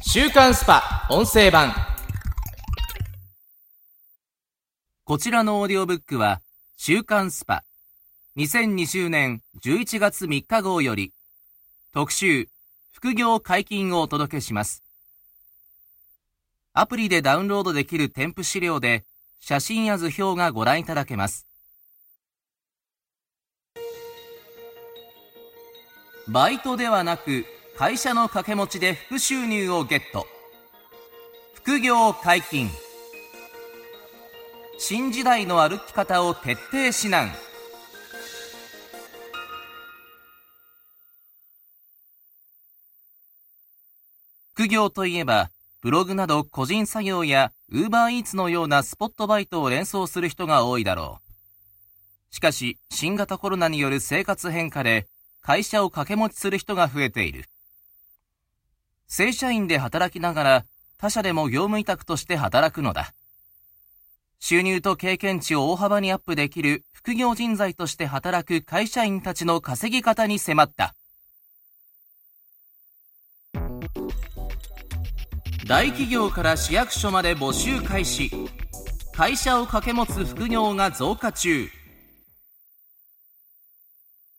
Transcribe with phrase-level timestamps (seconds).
[0.00, 1.74] 週刊 SPA 音声版
[5.04, 6.40] こちらのオーディオブックは、
[6.76, 7.64] 週刊 SPA、
[8.36, 11.12] 2020年11月3日号より、
[11.92, 12.48] 特集、
[12.92, 14.82] 副業解禁をお届けします。
[16.72, 19.04] アプリでダウンロードできる添付資料で、
[19.40, 21.46] 写真や図表がご覧いただけます。
[26.28, 27.44] バイトではなく、
[27.76, 30.26] 会社の掛け持ちで副収入をゲット。
[31.54, 32.68] 副業解禁。
[34.78, 37.30] 新時代の歩き方を徹底指南。
[44.52, 51.20] 副業といえば、ブログなど個人作業や Uber Eats のようなスポットバイトを連想する人が多いだろ
[52.30, 52.34] う。
[52.34, 55.06] しかし、新型コロナによる生活変化で、
[55.40, 57.46] 会社を掛け持ちする人が増えている。
[59.14, 60.64] 正社員で働きながら、
[60.96, 63.12] 他社でも業務委託として働くのだ。
[64.40, 70.94] 収入と経験値を大幅にアップできる副業人材として働く会社員たちの稼ぎ方に迫った。
[75.66, 78.30] 大企業から市役所まで募集開始。
[79.12, 81.68] 会社を掛け持つ副業が増加中。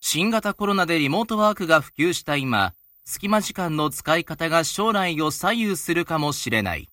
[0.00, 2.72] 新型コロナでリモートワークが普及した今、
[3.04, 6.88] 隙間時間の使い方が将来を左右するかもしれない。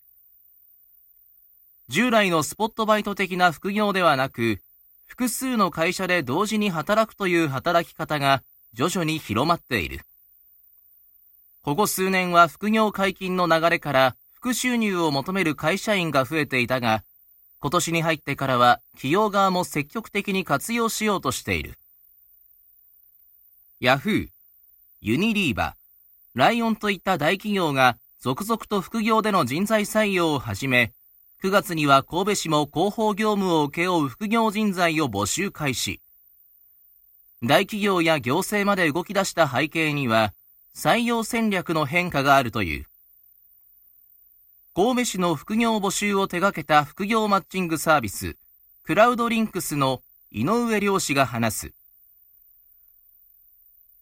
[1.88, 4.60] 従来のスポットバイト的な副業ではなく、
[5.06, 8.44] 複数の会社で同時に働くという働き方が
[8.74, 10.02] 徐々に広まっている。
[11.62, 17.04] ここ数年は副業解禁の流れから副収入を求める会社員が増えていたが、
[17.60, 21.78] 今年に入ってからは企業側も積極的に活用しようとしている。
[23.80, 24.28] ヤフー、
[25.02, 25.76] ユニリーバ、
[26.40, 30.94] ライオンといった大企業が続々と副業での人材採用を始め、
[31.44, 36.00] 9月には神戸市も広報業務を請け負う副業人材を募集開始。
[37.44, 40.34] 大企業や行政まで動き出した背景には、
[40.74, 42.86] 採用戦略の変化があるという。
[44.74, 48.38] 神戸市の副業募集を手掛けた副業マッチングサービス、
[48.86, 50.02] クラウドリンクスの
[50.32, 51.79] 井上良氏が話す。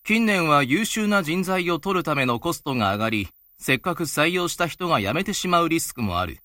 [0.07, 3.27] 近年は優秀な人材を取るためのコストが上がり、
[3.59, 6.37] せっかく採用した人が辞めてしまうリスクもある。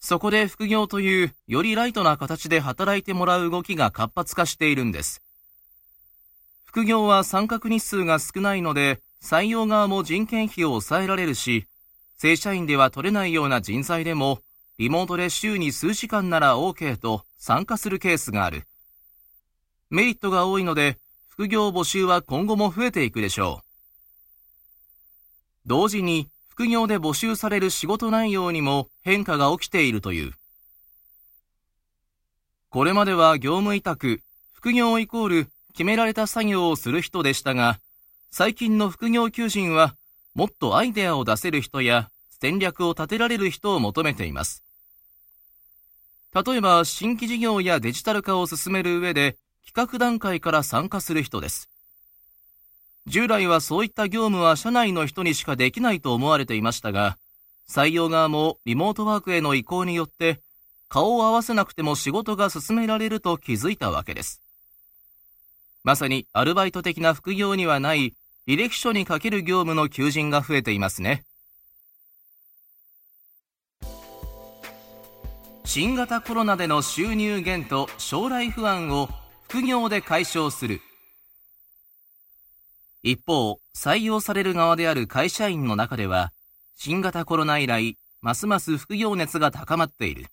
[0.00, 5.22] そこで副業というよりライトな形で働いてもらう動きが活発化しているんです。
[6.64, 11.68] 副業は参画日数が少ないので、採用側も人件費を抑えられるし、
[12.18, 14.40] 正社員では取れないような人材でも、
[14.76, 18.64] リモートで週に数時間なら OK と参加するケースがある。
[19.88, 20.98] メリットが多いので、
[21.36, 23.68] 副業募集は今後も増えていくでしょう。
[25.66, 30.32] 同時に、副業で募集される仕事内容にも変化が起きているという。
[32.70, 34.22] これまでは業務委託、
[34.54, 37.80] 副業イコール決められた作業をする人でしたが、
[38.30, 39.94] 最近の副業求人は
[40.34, 44.64] もっとアイデアを出せる人や戦略を立てられる人を求めています。
[46.32, 49.36] 例えば新規事業やデジタル化を進める上で
[49.66, 51.68] 企画段階から参加する人です。
[53.06, 57.18] 従来はそういった業務は社内の人にしかできないと思われていましたが、
[57.68, 60.40] 採用側もリモートワークへの移行によって、
[60.88, 64.40] 顔を合わせなくても仕事が進められると気づいたわけです。
[65.84, 68.14] まさにアルバイト的な副業にはない
[68.48, 71.24] 履歴書にかける業務の求人が増えていますね。
[75.64, 79.08] 新型コロナでの収入減と将来不安を
[79.48, 80.80] 副業で解消する。
[83.04, 86.32] 一方、採用される側である会社員の中では、
[86.74, 90.26] 新型コロナ以来、ますます副業熱が高まっている。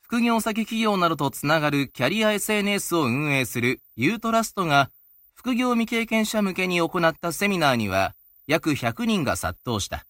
[0.00, 4.90] 副業先企業などとつながるキャリア SNS を運営するユートラストが、
[5.34, 8.14] 副業未経験者向けに行ったセミナーには、
[8.46, 10.06] 約100人が殺到した。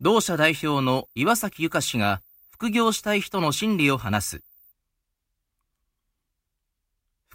[0.00, 2.22] 同社代表の岩崎ゆか氏が、
[2.52, 4.47] 副業したい人の心理を話す。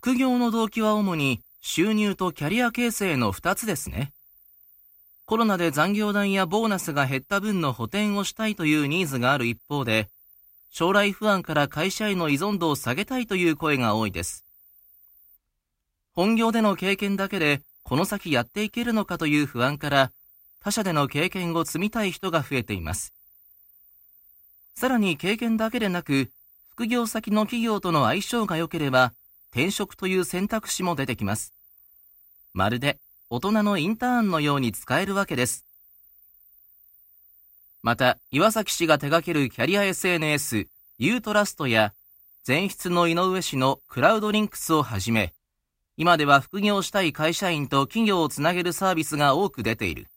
[0.03, 4.11] 副業の動機は主に収入とキャリア形成の2つですね。
[5.25, 10.09] コロナで残業代やボーナスが減った分の補填をしたいというニーズがある一方で、
[10.69, 14.43] 将来不安から会社への依存度を下げたいという声が多いです。
[16.11, 20.11] 本業での経験だけでこの先やっていけるのかという不安から、
[20.61, 23.13] 他社での経験を積みたい人が増えています。
[24.75, 26.29] さらに経験だけでなく、
[26.71, 29.13] 副業先の企業との相性が良ければ、
[29.53, 31.53] 転職という選択肢も出てきます。
[32.55, 32.97] まるで
[33.29, 35.63] 大人のインターンのように使えるわけです。
[37.83, 40.67] また、岩崎氏が手掛けるキャリア SNS、
[40.97, 41.93] ユートラストや、
[42.47, 45.33] 前室の井上氏のクラウドリンクスをはじめ、
[45.97, 50.07] 今では副業したい会社員と企業をつなげるサービスが多く出ている。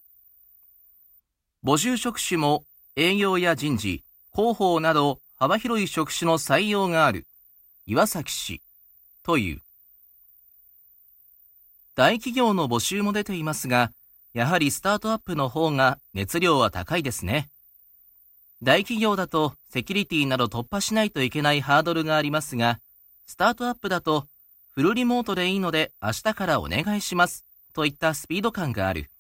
[1.63, 2.65] 募集職種も
[2.97, 4.03] 営業や人事、
[4.35, 7.27] 広報など幅広い職種の採用がある。
[7.87, 8.63] 岩崎氏
[9.27, 9.61] という。
[11.97, 13.91] 大企業の募集も出ていますが、
[14.35, 17.49] やはりスタートアップの方が熱量は高いですね。
[18.63, 22.79] 大企業だとセキュリティなど突破しないといけないハードルがありますが、
[23.27, 24.27] スタートアップだと
[24.71, 27.45] フルリモートでいいので明日からお願いします
[27.75, 29.11] といったスピード感がある。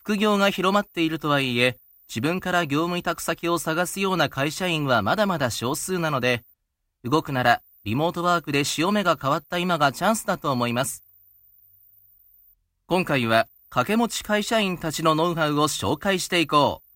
[0.00, 1.78] 副業が広まっているとはいえ、
[2.08, 6.42] 自分から業務委託先を探すような会社員はまだまだ少数なので、
[7.04, 11.02] 動くならリモートワークで潮目が変わった今がチャンスだと思います。
[12.86, 16.90] 今回は掛け持ち会社員たちのノウハウを紹介していこう。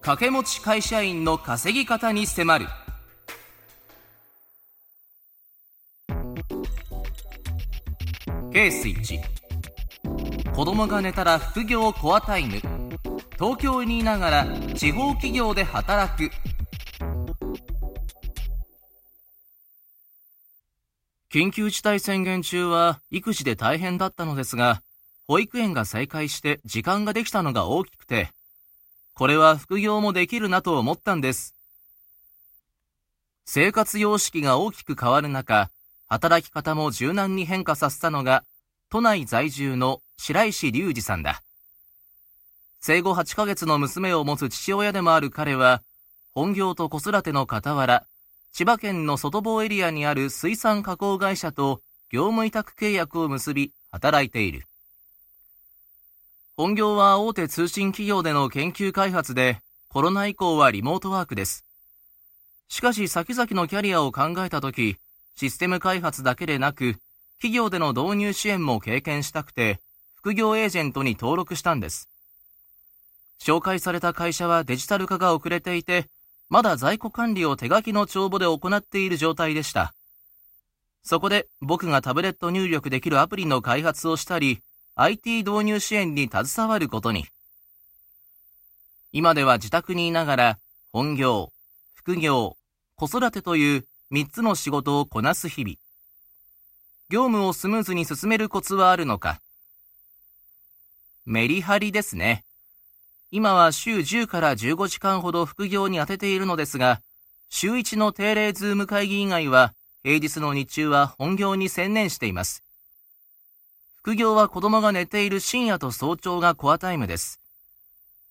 [0.00, 2.66] 掛け持ち会社員の稼ぎ方に迫る
[8.52, 12.75] ケース1子供が寝たら副業コアタイム
[13.34, 16.30] 東京にいながら地方企業で働く
[21.32, 24.82] 緊急事態宣言中は育児で大変だったのですが
[25.28, 28.30] 保育園が再開して時間ができたのが大きくて
[29.18, 31.54] これは副業もできるなと思ったんです。
[33.46, 35.70] 生活様式が大きく変わる中、
[36.06, 38.44] 働き方も柔軟に変化させたのが、
[38.90, 41.42] 都内在住の白石隆二さんだ。
[42.86, 45.82] 生後8ヶ月の娘を持つ父親でもある彼は、
[46.36, 48.06] 本業と子育ての傍ら、
[48.52, 51.80] 千葉県の外房エリアにある水産加工会社と
[52.12, 54.68] 業務委託契約を結び、働いている。
[56.56, 59.58] 本業は大手通信企業での研究開発で、
[59.88, 61.64] コロナ以降はリモートワークです。
[62.68, 64.96] しかし先々のキャリアを考えたとき、
[65.34, 66.98] システム開発だけでなく、
[67.40, 69.80] 企業での導入支援も経験したくて、
[70.14, 72.08] 副業エージェントに登録したんです。
[73.40, 76.06] 紹介された会社はデジタル化が遅れていて、
[76.48, 79.94] まだ在庫管理を手書きの帳簿で行っている状態でした。
[81.02, 84.62] そこで僕がタブレット入力できるアプリの開発をしたり、
[84.96, 87.26] IT 導入支援に携わることに。
[89.12, 90.58] 今では自宅にいながら、
[90.92, 91.52] 本業、
[91.94, 92.56] 副業、
[92.96, 95.76] 子育てという3つの仕事をこなす日々。
[97.10, 99.40] 業務をスムーズに進めるコツはあるのか
[101.24, 102.45] メリハリですね。
[103.32, 107.00] 今は週10から15時間ほど副業に当てているのですが、
[107.48, 109.72] 週1の定例 Zoom 会議以外は、
[110.04, 112.62] 平日の日中は本業に専念しています。
[113.96, 117.40] 副業は子供が寝ている深夜と早朝がコアタイムです。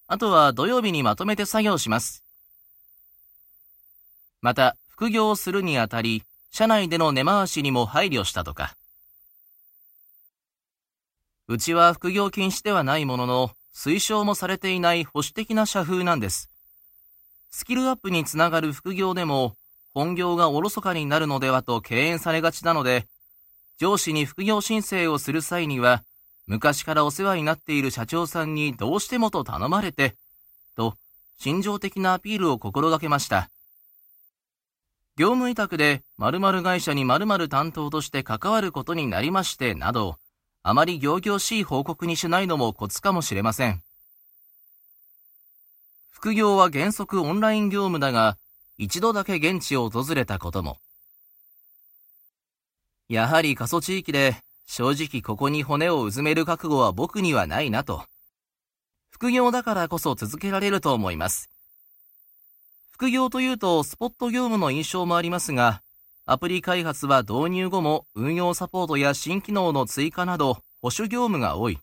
[0.08, 2.24] あとは土曜日にまとめて作業します。
[4.42, 8.78] また、副業をするにあたり、社内での根回しにも配慮したとか。
[11.50, 16.50] うちは副業禁止ではないものの、推奨もされていない保守的な社風なんです。
[17.52, 19.56] スキルアップにつながる副業でも、
[19.94, 23.06] 本業がおろそかになるのではと敬遠されがちなので、
[23.78, 26.04] 上司に副業申請をする際には、
[26.48, 30.16] 昔からお世話になっている社長さんにどうしてもと頼まれて、
[30.78, 30.96] と、
[31.38, 33.50] 心情的なアピールを心がけました。
[35.18, 40.18] 業務委託で〇〇会社に〇〇担当として関わることになりまして、など、
[40.68, 43.84] あまり行々しい報告にしないのもコツかもしれません。
[46.10, 48.36] 副業は原則オンライン業務だが、
[48.80, 50.80] 一度だけ現地を訪れたことも。
[53.10, 58.04] やはり過疎地域で正直ここに骨をうずめる覚悟は僕にはないなと。
[59.12, 61.52] 副業だからこそ続けられると思います。
[62.90, 65.84] 副業というとスポット業務の印象もありますが、
[66.28, 71.78] アプリ開発は導入後も運用サポートや新機能の追加など保守業務が多い。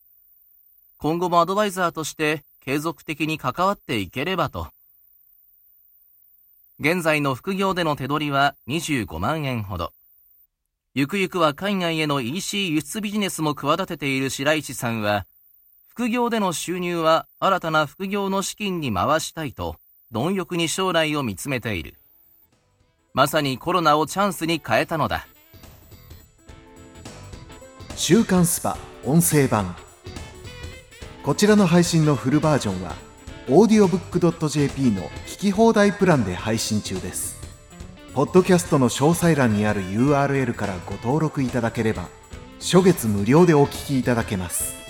[0.98, 4.66] 今後もアドバイザーとして継続的に関わっていければと。
[6.80, 9.92] 現在の副業での手取りは25万円ほど。
[10.94, 15.24] ゆくゆくは海外への EC 輸出ビジネスも企てている白石さんは、
[15.86, 19.76] 副業での収入は新たな副業の資金に回したいと、
[20.10, 22.01] 貪欲に将来を見つめている。
[23.14, 25.26] まさにコロナをチャンスに変えたのだ。
[27.94, 29.76] 週刊スパ音声版。
[31.22, 32.94] こちらの配信のフルバージョンは、
[33.48, 37.42] audiobook.jp の聞き放題プランで配信中です。
[38.14, 42.08] ポッドキャストの詳細欄にある URL からご登録いただければ
[42.60, 44.81] 初月無料でお聞きいただけます